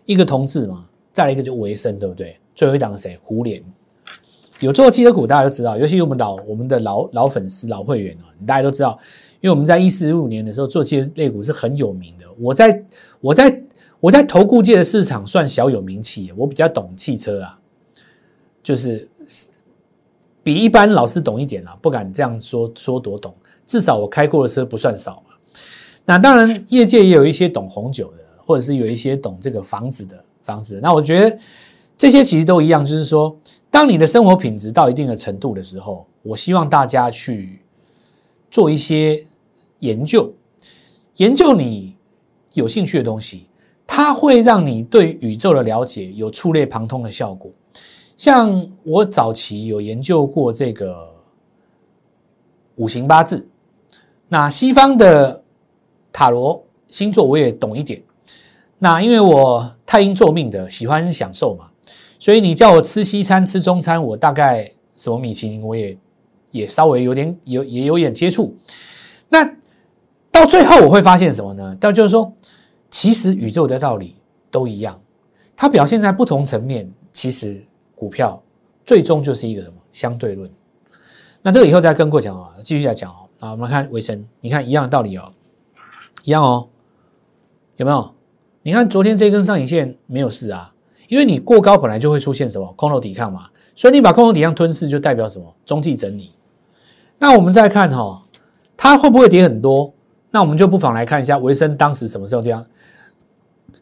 [0.05, 2.37] 一个同质嘛，再来一个就维生，对不对？
[2.55, 3.19] 最后一档是谁？
[3.25, 3.61] 胡联。
[4.61, 8.97] 有做汽车股，大家都知道，尤其我们老我们的老老粉丝、老会员啊，大家都知道，
[9.41, 12.23] 因为我们在一四、一五年的时候做汽车类股是很有名的。
[12.39, 12.81] 我在
[13.19, 13.63] 我在
[13.99, 17.59] 我在投顾界的市场算小有名气，我比较懂汽车啊。
[18.63, 19.07] 就是
[20.45, 23.33] 比一般老师懂一点啦，不敢这样说说多懂，
[23.65, 25.33] 至少我开过的车不算少嘛。
[26.05, 30.79] 那当然，业界也有一些懂红酒的，或者是有一些懂这个房子的房子。
[30.83, 31.35] 那我觉得
[31.97, 33.35] 这些其实都一样，就是说，
[33.71, 37.59] 当你的生活品质到一定的程度的时候，我希望大家去
[38.51, 39.25] 做一些
[39.79, 40.31] 研究，
[41.15, 41.95] 研究你
[42.53, 43.47] 有兴趣的东西，
[43.87, 47.51] 它会让你对宇宙的了解有触类旁通的效果。
[48.17, 51.13] 像我早期有研究过这个
[52.75, 53.45] 五行八字，
[54.29, 55.43] 那西方的
[56.13, 58.01] 塔罗星座我也懂一点。
[58.77, 61.69] 那因为我太阴做命的，喜欢享受嘛，
[62.17, 65.97] 所以你叫我吃西餐、吃中餐，我大概什么米其林我也
[66.51, 68.55] 也稍微有点有也有点接触。
[69.27, 69.43] 那
[70.31, 71.75] 到最后我会发现什么呢？
[71.81, 72.31] 到就是说，
[72.89, 74.15] 其实宇宙的道理
[74.49, 74.97] 都一样，
[75.55, 77.61] 它表现在不同层面，其实。
[77.95, 78.41] 股票
[78.85, 80.49] 最终就是一个什么相对论？
[81.41, 83.17] 那这个以后再跟过讲啊，继续来讲哦。
[83.39, 85.31] 啊，我们看维生，你看一样的道理哦，
[86.23, 86.69] 一样哦，
[87.75, 88.11] 有没有？
[88.63, 90.73] 你看昨天这根上影线没有事啊，
[91.09, 96.31] 因为你过高本来就会出现什么空头抵抗嘛，所以你把空头抵抗吞噬就代表什么中继整理。
[97.19, 98.23] 那我们再看哈，
[98.77, 99.93] 它会不会跌很多？
[100.31, 102.65] 那我们就不妨来看一下维生当时什么时候这样，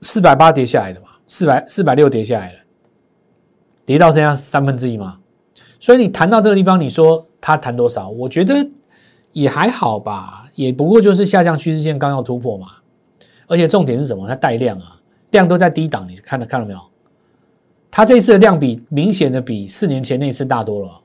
[0.02, 2.60] 四百八跌下来的嘛，四百四百六跌下来了。
[3.86, 5.18] 跌到剩下三分之一嘛，
[5.80, 8.10] 所以你谈到这个地方，你说它谈多少？
[8.10, 8.66] 我觉得
[9.32, 12.68] 也还好吧，也不过就是下降趋势线刚要突破嘛。
[13.48, 14.28] 而且重点是什么？
[14.28, 14.98] 它带量啊，
[15.32, 16.80] 量都在低档，你看到看到没有？
[17.92, 21.02] 它这次的量比明显的比四年前那次大多了。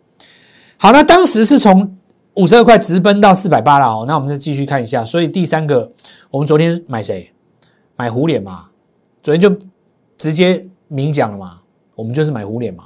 [0.77, 1.97] 好，那当时是从
[2.35, 4.05] 五十二块直奔到四百八了哦。
[4.07, 5.91] 那我们再继续看一下，所以第三个，
[6.31, 7.31] 我们昨天买谁？
[7.97, 8.67] 买虎脸嘛？
[9.23, 9.55] 昨天就
[10.17, 11.58] 直接明讲了嘛。
[11.99, 12.85] 我们就是买胡联嘛，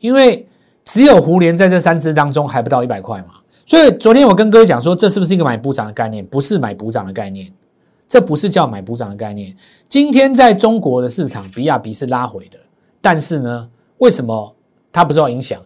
[0.00, 0.46] 因为
[0.86, 3.34] 只有胡联在这三只当中还不到一百块嘛，
[3.66, 6.24] 所以昨天我跟各位讲说，这是不是一个买补涨的概念？
[6.24, 7.52] 不是买补涨的概念，
[8.08, 9.54] 这不是叫买补涨的概念。
[9.86, 12.58] 今天在中国的市场，比亚迪是拉回的，
[13.02, 13.68] 但是呢，
[13.98, 14.56] 为什么
[14.90, 15.60] 它不受影响？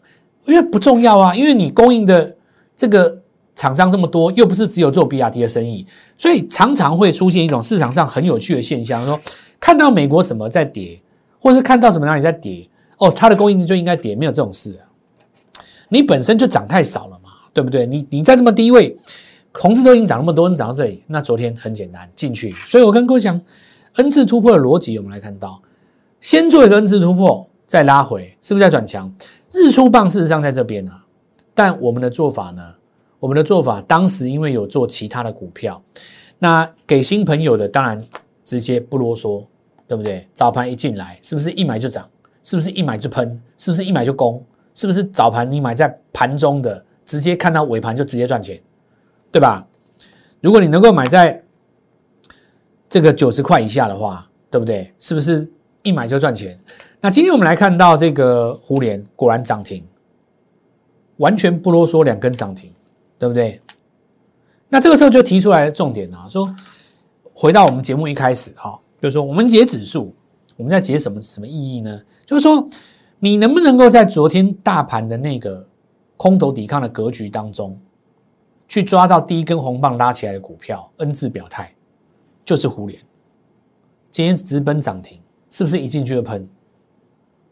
[0.45, 2.35] 因为不重要啊，因为你供应的
[2.77, 3.17] 这个
[3.55, 5.87] 厂商这么多，又不是只有做比亚迪的生意，
[6.19, 9.21] 所以常常会出现一种市场上很有趣的现象，说
[9.61, 11.01] 看到美国什么在跌。
[11.47, 14.77] 或是看到什么哪里在跌哦，它的供应就应该跌，没有这种事。
[15.89, 17.87] 你本身就涨太少了嘛，对不对？
[17.87, 18.99] 你你在这么低位，
[19.53, 22.53] 红字都已经涨那么多，你涨到这里，那昨天很简单进去。
[22.67, 23.41] 所以我跟各位讲
[23.95, 25.63] ，N 字突破的逻辑，我们来看到，
[26.21, 29.09] 先做一个 N 字突破，再拉回，是不是在转强？
[29.53, 31.01] 日出棒事实上在这边啊，
[31.55, 32.75] 但我们的做法呢？
[33.21, 35.81] 我们的做法当时因为有做其他的股票，
[36.41, 38.05] 那给新朋友的当然
[38.43, 39.45] 直接不啰嗦。
[39.87, 40.27] 对不对？
[40.33, 42.09] 早盘一进来，是不是一买就涨？
[42.43, 43.41] 是不是一买就喷？
[43.57, 44.45] 是不是一买就攻？
[44.75, 48.61] 是不是早盘你买在盘中的，直接看到尾盘就直接赚钱，
[49.33, 49.67] 对吧？
[50.41, 51.43] 如果你能够买在
[52.89, 54.93] 这个九十块以下的话，对不对？
[55.01, 55.51] 是不是
[55.83, 56.59] 一买就赚钱？
[57.01, 59.85] 那今天我们来看到这个互联果然涨停，
[61.17, 62.73] 完全不啰嗦，两根涨停，
[63.19, 63.61] 对不对？
[64.69, 66.53] 那这个时候就提出来重点啊，说
[67.33, 70.15] 回到我们节目一开始哈，就是说我们解指数，
[70.57, 72.01] 我们在解什么什么意义呢？
[72.25, 72.69] 就是说
[73.19, 75.67] 你能不能够在昨天大盘的那个
[76.17, 77.79] 空头抵抗的格局当中，
[78.67, 81.75] 去抓到第一根红棒拉起来的股票，N 字表态，
[82.45, 83.01] 就是互联，
[84.11, 86.49] 今天直奔涨停，是不是一进去就喷？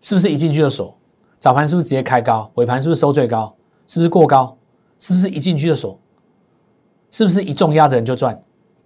[0.01, 0.97] 是不是一进去就锁？
[1.39, 2.51] 早盘是不是直接开高？
[2.55, 3.55] 尾盘是不是收最高？
[3.87, 4.57] 是不是过高？
[4.99, 5.99] 是不是一进去就锁？
[7.11, 8.39] 是不是一重压的人就赚？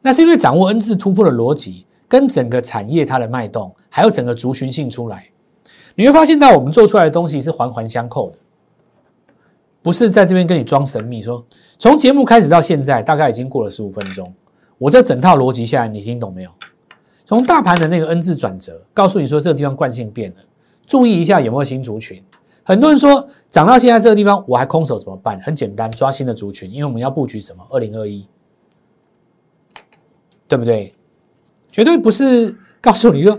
[0.02, 5.28] 那是因为掌握 N 字突破的逻辑，跟整个产业它的脉动，还有整个族群性出来，
[5.94, 8.38] 你会发现到我们做出来的东西是环环相扣的，
[9.82, 11.22] 不是在这边跟你装神秘。
[11.22, 11.44] 说
[11.78, 14.32] 从节目开始到现在，大概已经过了十五分钟，
[14.78, 16.50] 我这整套逻辑下来，你听懂没有？
[17.26, 20.36] 从大盘的那个 N 字转折，告诉你说这个地方惯性变了。
[20.86, 22.24] 注意一下有没有新族群。
[22.62, 25.38] 很多人说涨到现在这个地方，我还空手怎么办？
[25.42, 27.62] 很简单，抓新的族群，因为我们要布局什么？
[27.68, 28.26] 二零二一，
[30.46, 30.94] 对不对？
[31.78, 33.38] 绝对不是告诉你说，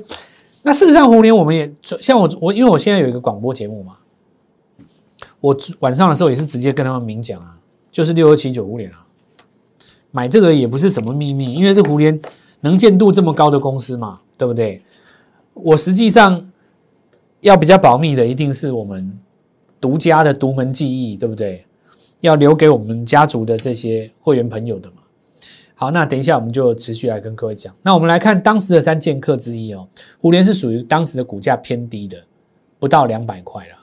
[0.64, 3.98] 那事实上，红莲我们也像我我，因为我现在有一个广播节目嘛，
[5.42, 7.58] 我晚上的时候也是直接跟他们明讲啊，
[7.92, 9.06] 就是六二七九五连啊，
[10.12, 12.18] 买这个也不是什么秘密，因为是胡联
[12.62, 14.82] 能见度这么高的公司嘛，对不对？
[15.54, 16.48] 我实际上。
[17.42, 19.18] 要比较保密的，一定是我们
[19.80, 21.66] 独家的独门技艺，对不对？
[22.20, 24.90] 要留给我们家族的这些会员朋友的。
[25.82, 27.74] 好，那等一下我们就持续来跟各位讲。
[27.82, 29.88] 那我们来看当时的三剑客之一哦，
[30.20, 32.18] 虎联是属于当时的股价偏低的，
[32.78, 33.76] 不到两百块了。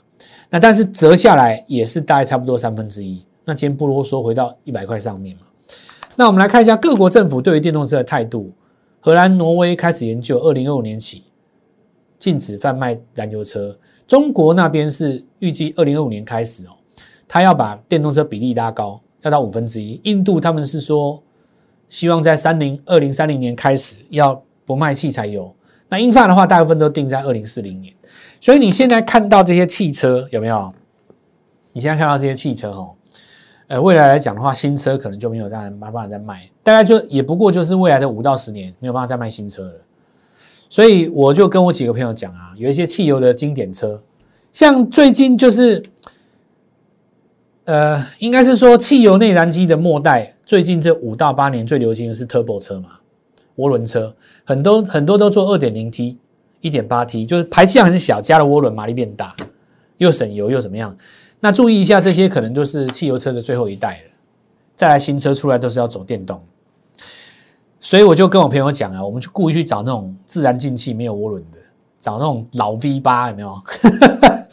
[0.51, 3.25] 那但是折下来也是大概差不多三分之一。
[3.47, 5.45] 那今天不啰嗦，回到一百块上面嘛。
[6.17, 8.53] 那我们来看一下各国政府对于电动车的态度。
[9.01, 11.23] 荷兰、挪威开始研究，二零二五年起。
[12.19, 13.75] 禁止贩卖燃油车，
[14.07, 16.77] 中国那边是预计二零二五年开始哦，
[17.27, 19.99] 他要把电动车比例拉高，要到五分之一。
[20.05, 21.23] 印度他们是说，
[21.89, 25.55] 希望在三零二零三零年开始要不卖汽柴油。
[25.89, 27.95] 那英法的话，大部分都定在二零四零年。
[28.41, 30.73] 所以你现在看到这些汽车有没有？
[31.73, 32.91] 你现在看到这些汽车哦，
[33.67, 39.75] 呃，未来来讲的话，新车可能就没有再没办法再卖，大概就也不过就是未来的五到十年没有办法再卖新车了。
[40.69, 44.01] 所以我就跟我几个朋友讲啊，有一些汽油的经典车，
[44.53, 45.85] 像最近就是，
[47.65, 52.91] 呃，应该是说汽油内燃机的末代，最近这五到八年最流行的是 Turbo 车嘛，
[53.57, 56.17] 涡轮车，很多很多都做二点零 T、
[56.61, 59.35] 一点八 T，就是排气量很小，加了涡轮马力变大，
[59.97, 60.97] 又省油又怎么样？
[61.41, 64.11] 那注意一下，这些可能就是汽油车的最后一代了，
[64.77, 66.41] 再来新车出来都是要走电动。
[67.81, 71.59] 所以我就跟我朋友讲啊，我们就故意去找那种自然进气没有涡轮的，
[71.99, 73.61] 找那种老 V 八有没有？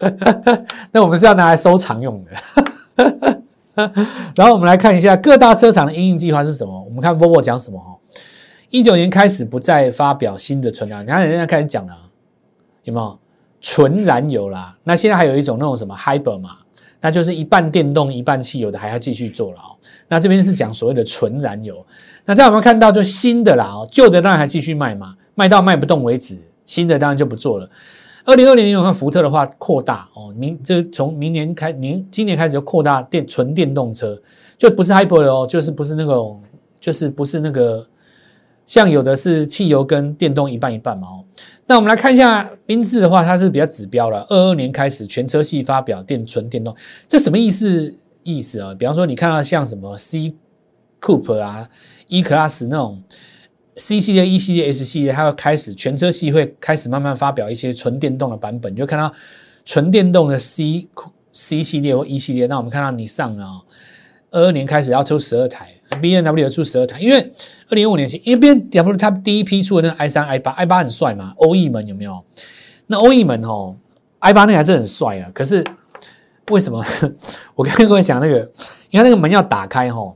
[0.91, 3.42] 那我们是要拿来收藏用的。
[4.35, 6.83] 然后我们来看一下各大车厂的营运计划是什么。
[6.83, 7.97] 我们看 Volvo 讲什么哈？
[8.69, 11.95] 一九年开始不再发表新的纯燃，你看人家开始讲了，
[12.83, 13.19] 有没有
[13.61, 14.77] 纯燃油啦？
[14.83, 16.57] 那现在还有一种那种什么 Hybrid 嘛，
[17.01, 19.77] 那就是一半电动一半汽油的，还要继续做了哦。
[20.07, 21.85] 那这边是讲所谓的纯燃油。
[22.25, 27.69] 那在我们看到就新的啦哦，旧的当然还继续卖嘛，卖到卖不动为止，新的当然就不做了。
[28.25, 34.19] 二零二零年我看福特的话扩大哦，明这从明年开明今年开始就扩大电纯电动车，
[34.57, 36.41] 就不是 Hybrid 哦，就是不是那种
[36.79, 37.85] 就是不是那个
[38.65, 41.25] 像有的是汽油跟电动一半一半嘛哦。
[41.65, 46.73] 那我们来看一下宾士的话，它是比较指标了，二二年开始全车系发表电纯电动，
[47.07, 48.73] 这什么意思意思啊？
[48.73, 50.33] 比方说你看到像什么 C
[51.01, 51.69] Coupe 啊。
[52.09, 53.01] E Class 那种
[53.75, 59.11] C 系列、E 系列、S 系列，它要开始全车系会开始慢慢发表一些纯电动的版本，你就看到
[59.65, 60.87] 纯电动的 C
[61.31, 62.45] C 系列或 E 系列。
[62.45, 63.61] 那我们看到你上啊，
[64.31, 65.69] 二二年开始要出十二台
[66.01, 67.19] ，B N W 出十二台，因为
[67.69, 72.23] 二零一五年前，因为 B N W 它第一批出的那个 I 三、I 八，I 八很帅嘛，欧翼门有没有？
[72.87, 73.75] 那欧翼门哦
[74.19, 75.31] ，I 八那台真的很帅啊。
[75.33, 75.63] 可是
[76.51, 76.85] 为什么？
[77.55, 78.39] 我跟各位讲那个，
[78.91, 80.13] 因为那个门要打开哈。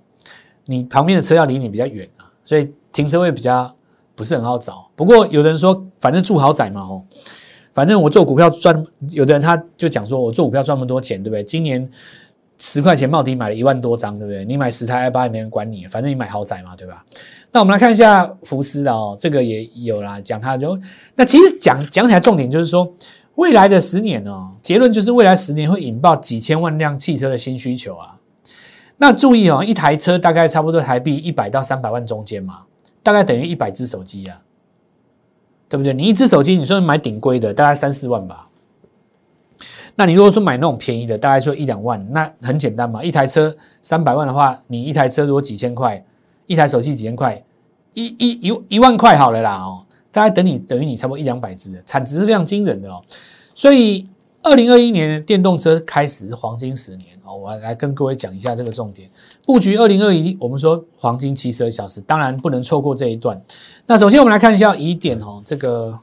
[0.69, 3.71] 你旁边的车要离你比较远啊，所以停车位比较
[4.15, 4.89] 不是很好找。
[4.95, 7.05] 不过有的人说，反正住豪宅嘛，吼，
[7.71, 11.43] 反正我做股票赚，有的人他就讲说，我做股票赚那么多钱，对不对？
[11.43, 11.87] 今年
[12.57, 14.43] 十块钱冒底买了一万多张，对不对？
[14.45, 17.05] 你买十台 i 八也没人管你，反正你买豪宅嘛，对吧？
[17.51, 20.75] 那我们来看一下福斯的哦，这个也有啦，讲它就
[21.13, 22.91] 那其实讲讲起来重点就是说，
[23.35, 28.15] 未来的十年哦，结论就是未来十年会引爆几千万辆汽车的新需求啊。
[28.99, 32.61] 那注意哦，一台车大概差不多台币一百到三百万中间嘛，
[33.07, 34.41] 大概等于一百只手机啊，
[35.69, 35.93] 对不对？
[35.93, 38.49] 你一只手机，你说买顶规的，大概三四万吧。
[39.95, 43.01] 那你如果说买那种便宜的，大概就一两万，那很简单嘛。
[43.01, 46.03] 一台车三百万的话，你一台车如果几千块，
[46.47, 47.41] 一台手机几千块，
[47.93, 49.85] 一一一一万块好了啦哦。
[50.11, 53.01] 大概等你等于你差不多一两百只，产值是非常惊人的哦。
[53.55, 54.05] 所以
[54.43, 59.09] 二零二一年电动车开始是黄金十年哦，我来跟各位讲一下这个重点
[59.45, 59.75] 布局。
[59.75, 63.41] 二零二一，我们说黄金七十二小时，当然不能错过这一段。
[63.85, 65.99] 那首先我们来看一下疑点哦，这个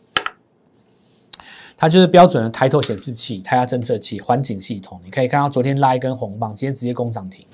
[1.77, 5.01] 它就是标准的抬头显示器、胎压侦测器、环境系统。
[5.05, 7.47] 你可以看到昨天拉一根红棒，今天直接攻涨停。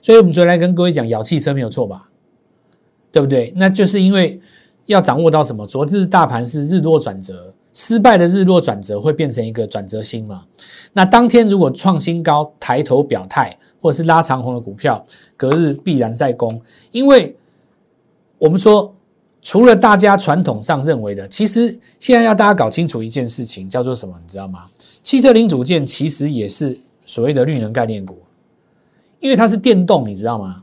[0.00, 2.08] 所以我们昨天来跟各位讲，咬汽车没有错吧？
[3.10, 3.52] 对不对？
[3.56, 4.40] 那就是因为。
[4.86, 5.66] 要掌握到什么？
[5.66, 10.44] 昨日大盘是日落转折，失败的日落转折会变成一个转折星嘛？
[10.94, 15.04] 那当天如果创新高，抬头表态，或者是拉长红的股票，
[15.36, 16.58] 隔日必然在攻。
[16.90, 17.36] 因为
[18.38, 18.94] 我们说，
[19.42, 24.18] 除了大家传统上认为的，其实现在要大家搞清楚一件事情，叫做什么？
[24.22, 24.64] 你知道吗？
[25.02, 28.16] 汽车零组件其实也是所谓的绿能概念股，
[29.20, 30.62] 因为它是电动，你知道吗？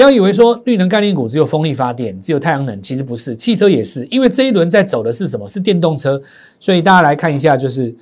[0.00, 4.06] 不要以为说绿能概念股只有风力发电，只有太阳能，其实不是，汽车也是。
[4.06, 5.46] 因为这一轮在走的是什么？
[5.46, 6.18] 是电动车。
[6.58, 7.94] 所以大家来看一下，就是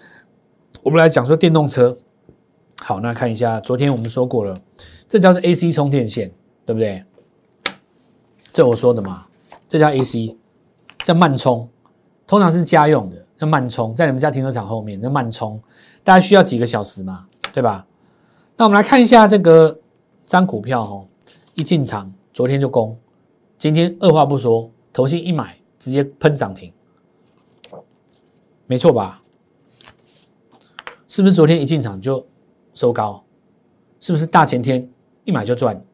[0.84, 1.98] 我们来讲说电动车。
[2.76, 4.56] 好，那看一下，昨天我们说过了，
[5.08, 6.30] 这叫做 AC 充电线，
[6.64, 7.02] 对不对？
[8.52, 9.26] 这我说的嘛，
[9.68, 10.36] 这叫 AC，
[11.02, 11.68] 叫慢充，
[12.28, 15.60] 通常是家用的，叫慢充，在你们家停车场后面，那慢充，
[16.04, 17.84] 大概需要几个小时嘛，对吧？
[18.56, 19.80] 那我们来看一下这个
[20.24, 21.04] 张股票哦。
[21.58, 22.96] 一进场，昨天就攻，
[23.58, 26.72] 今天二话不说，头信一买，直接喷涨停，
[28.68, 29.20] 没错吧？
[31.08, 32.24] 是不是昨天一进场就
[32.74, 33.24] 收高？
[33.98, 34.88] 是不是大前天
[35.24, 35.84] 一买就赚？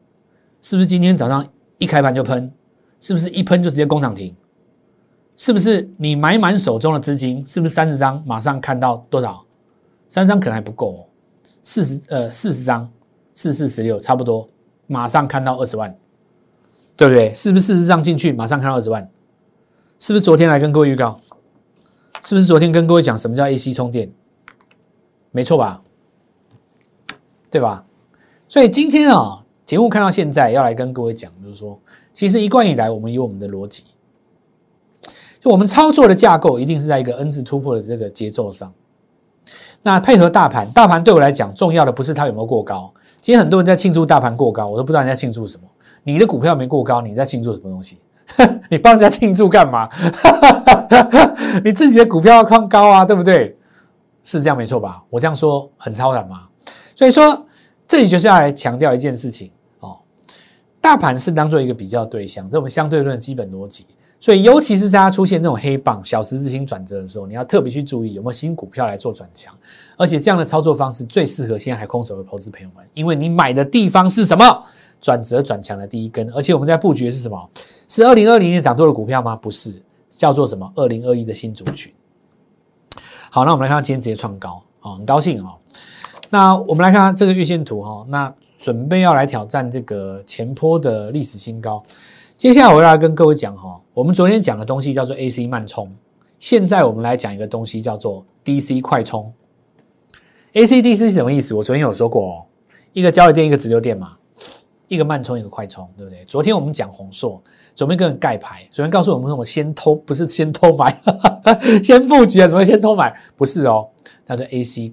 [0.61, 1.43] 是不是今天早上
[1.79, 2.53] 一开盘就喷？
[2.99, 4.35] 是不是一喷就直接攻涨停？
[5.35, 7.43] 是不是你买满手中的资金？
[7.43, 9.43] 是不是三十张马上看到多少？
[10.07, 11.05] 三张可能还不够哦，
[11.63, 12.87] 四十呃四十张，
[13.33, 14.47] 四四十六差不多。
[14.87, 15.95] 马上看到二十万，
[16.95, 17.33] 对不对？
[17.33, 19.09] 是不是事实上进去马上看到二十万？
[19.99, 21.19] 是不是昨天来跟各位预告？
[22.21, 24.11] 是不是昨天跟各位讲什么叫 AC 充电？
[25.31, 25.81] 没错吧？
[27.51, 27.85] 对吧？
[28.47, 31.79] 所以今天啊，节目看到现在要来跟各位讲，就是说，
[32.13, 33.83] 其实一贯以来我们有我们的逻辑，
[35.39, 38.73] 就我们操作的架构一定是在一个 N 字突破的这个节奏上。
[39.81, 42.93] 那配合大盘，大盘对我来讲重要的不是它有没有过高。
[43.25, 45.63] 今天很多人在庆祝大盘过高，我都不知道人家庆祝什么。
[46.03, 47.97] 你的股票没过高，你在庆祝什么东西？
[48.69, 49.89] 你帮人家庆祝干嘛？
[51.65, 53.57] 你自己的股票要看高啊，对不对？
[54.23, 55.01] 是这样没错吧？
[55.09, 56.43] 我这样说很超然吗？
[56.95, 57.47] 所以说，
[57.87, 59.97] 这里就是要来强调一件事情哦，
[60.79, 63.87] 大盘是当做一个比较对象，这我们相对论的基本逻辑。
[64.19, 69.53] 所以，尤其是在它出现那种黑棒、小十字星转折的时候，你要特别去注意有没有新股票来做转强。
[69.97, 74.63] 而且，这样的操作方式最适合现在还空手的投资朋友们，因为你买的地方是什么？
[74.99, 76.27] 转折转强的第一根。
[76.31, 77.49] 而且，我们在布局的是什么？
[77.87, 79.35] 是二零二零年涨多的股票吗？
[79.35, 80.71] 不是，叫做什么？
[80.75, 81.93] 二零二一的新族群。
[83.29, 85.55] 好，那我们来看今天直接创高，哦，很高兴哦。
[86.31, 91.83] 那我们来看看这个月线图哈，那准备要来挑战这个前坡的历史新高。
[92.37, 95.89] 接下来我要跟各位讲哈，我们昨天讲的东西叫做 AC 慢充，
[96.37, 99.31] 现在我们来讲一个东西叫做 DC 快充。
[100.51, 101.53] AC DC 是什么意思？
[101.53, 102.43] 我昨天有说过哦，
[102.91, 104.17] 一个交流电，一个直流电嘛，
[104.89, 106.25] 一个慢充，一个快充，对不对？
[106.25, 107.41] 昨天我们讲红硕，
[107.73, 110.93] 准备跟人盖牌，昨天告诉我们说我先偷，不是先偷买，
[111.81, 112.49] 先布局啊？
[112.49, 113.17] 怎么先偷买？
[113.37, 113.87] 不是哦，
[114.27, 114.91] 叫做 AC，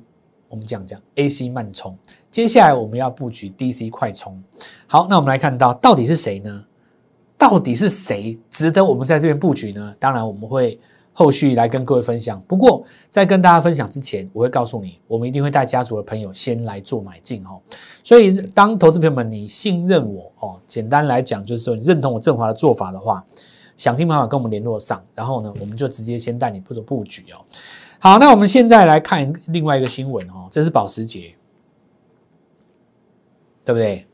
[0.48, 1.98] 我们讲讲 AC 慢充。
[2.30, 4.40] 接下来我们要布局 DC 快充。
[4.86, 6.66] 好，那我们来看到到底是谁呢？
[7.42, 9.92] 到底是谁值得我们在这边布局呢？
[9.98, 10.78] 当然，我们会
[11.12, 12.40] 后续来跟各位分享。
[12.46, 17.60] 不过，在跟大家分享之前，我会告诉你，我们一定会带家族的朋友先来做买进哦。
[18.04, 23.26] 所以，当投资朋友们你信任我哦，简单来讲就是说你认同我振华的做法的话，
[23.76, 27.42] 想听办法跟我们联络上，然后呢，我们就直接先带你做布局哦。
[27.98, 31.34] 好，那我们现在来看另外一个新闻哦，这是保时捷，
[33.64, 34.06] 对不对？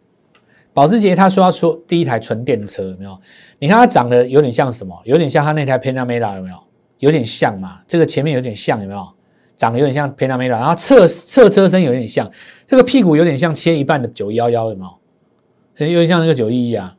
[0.72, 3.18] 保时捷他说要出第一台纯电车，有没有？
[3.58, 4.96] 你看它长得有点像什么？
[5.04, 6.56] 有点像它那台 Panamera，有没有？
[6.98, 7.80] 有点像嘛？
[7.86, 9.08] 这个前面有点像，有没有？
[9.56, 12.30] 长得有点像 Panamera，然后侧侧车身有点像，
[12.64, 15.86] 这个屁股有点像切一半的九幺幺，有没有？
[15.86, 16.94] 有点像那个九一一啊，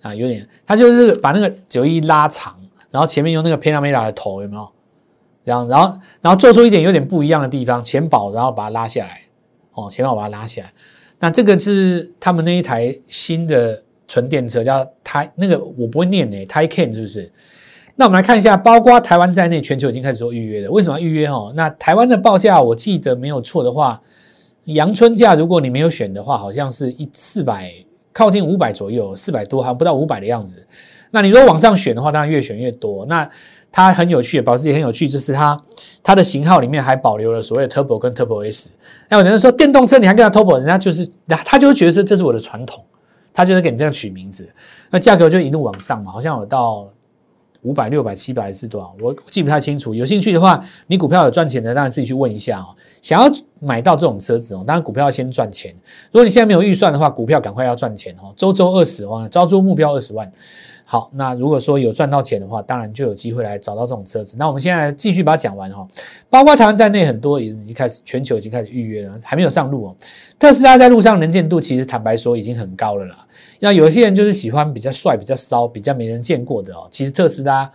[0.00, 2.54] 啊，有点，它就是把那个九一拉长，
[2.90, 4.66] 然后前面用那个 Panamera 的头，有没有？
[5.44, 9.20] 这样，然后然后做出一点有点不一样的地方，前保然后把它拉下来，
[9.72, 10.72] 哦，前保把它拉下来。
[11.18, 17.30] 那这个是他们那一台新的纯电车，叫台那个我不会念呢，Taycan 是不是？
[17.96, 20.70] 那我们来看一下，包括台湾在内，全球已经开始做预约了。
[20.70, 21.28] 为什么要预约？
[21.28, 24.00] 哈，那台湾的报价，我记得没有错的话，
[24.66, 27.72] 阳春价如果你没有选的话，好像是一四百，
[28.12, 30.64] 靠近五百左右，四百多，还不到五百的样子。
[31.10, 33.04] 那你如果往上选的话，当然越选越多。
[33.06, 33.28] 那
[33.70, 35.60] 它很有趣，保时捷很有趣，就是它
[36.02, 38.70] 它的型号里面还保留了所谓的 Turbo 跟 Turbo S。
[39.08, 42.84] 那有人说电动车你还跟它 Turbo，人家就是他就会觉得这是我的传统，
[43.32, 44.48] 他就是给你这样取名字，
[44.90, 46.88] 那价格就一路往上嘛，好像有到。
[47.62, 48.94] 五百、六百、七百是多少？
[49.00, 49.92] 我记不太清楚。
[49.92, 52.70] 有兴趣的话，你股票有赚钱的，当然自己去问一下哦。
[53.02, 55.74] 想要买到这种车子哦，当然股票要先赚钱。
[56.12, 58.32] 如果你现在没有预算的话，股票赶快要赚钱哦。
[58.36, 60.30] 周周二十万，招租目标二十万。
[60.90, 64.36] 好，那如果说有赚到钱的话，当然就有机会来找到这种车子。
[64.38, 65.86] 那我们现在继续把它讲完哈。
[66.30, 69.96] 包括台湾在内，很多已经开始，全球已经开始预约了，还没有上路哦。
[70.38, 73.26] 特斯拉在路上能见度其实坦白说已经很高了啦。
[73.60, 76.88] 那有些人就是喜欢比较帅、比较骚、比较没人见过的哦。
[76.90, 77.70] 其实特斯拉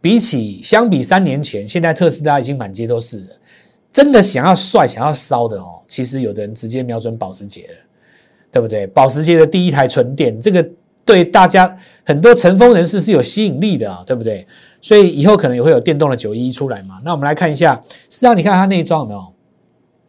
[0.00, 3.26] 比起相比三年前，现在特斯拉已经满街都是了。
[3.92, 7.74] 真的想要帅、想要骚的哦，其实有的人直接瞄准保时捷了，
[8.50, 8.84] 对不对？
[8.88, 10.68] 保时捷的第一台纯电，这个。
[11.04, 14.46] 对大家很多成风人士是有吸引力的啊，对不对？
[14.80, 17.00] 所以以后可能也会有电动的九一一出来嘛。
[17.04, 19.32] 那我们来看一下，实际上你看它内装有没有？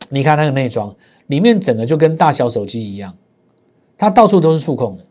[0.09, 0.95] 你看它的内装
[1.27, 3.15] 里面整个就跟大小手机一样，
[3.97, 5.05] 它到处都是触控的。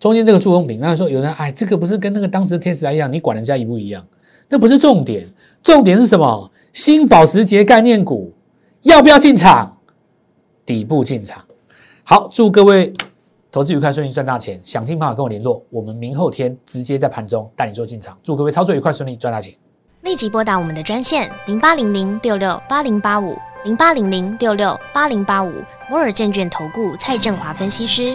[0.00, 3.12] 中间这个触控屏，那说有人哎，这个不是跟那个当时的天使一样？
[3.12, 4.06] 你管人家一不一样？
[4.48, 5.28] 那不是重点，
[5.62, 6.50] 重点是什么？
[6.72, 8.32] 新保时捷概念股
[8.82, 9.76] 要不要进场？
[10.64, 11.42] 底部进场。
[12.04, 12.92] 好，祝各位。
[13.50, 14.60] 投资愉快，顺利赚大钱。
[14.62, 18.16] 想听朋友跟我联络，我们明后天直接在盘中带你做进场。
[18.22, 19.54] 祝各位操作愉快，顺利赚大钱。
[20.02, 23.34] 立即拨打我们的专线零八零零六六八零八五
[23.64, 25.50] 零八零零六六八零八五
[25.88, 28.14] 摩尔证券投顾蔡振华分析师。